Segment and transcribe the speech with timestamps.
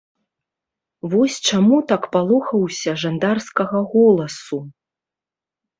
[1.11, 4.57] Вось чаму так палохаўся жандарскага голасу.